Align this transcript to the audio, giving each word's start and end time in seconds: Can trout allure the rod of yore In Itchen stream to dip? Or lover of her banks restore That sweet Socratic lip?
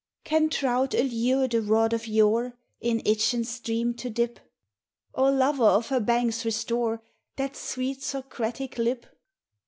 Can 0.23 0.49
trout 0.49 0.95
allure 0.95 1.47
the 1.47 1.61
rod 1.61 1.93
of 1.93 2.07
yore 2.07 2.57
In 2.79 3.03
Itchen 3.05 3.45
stream 3.45 3.93
to 3.97 4.09
dip? 4.09 4.39
Or 5.13 5.29
lover 5.29 5.63
of 5.63 5.89
her 5.89 5.99
banks 5.99 6.43
restore 6.43 7.03
That 7.35 7.55
sweet 7.55 8.01
Socratic 8.01 8.79
lip? 8.79 9.05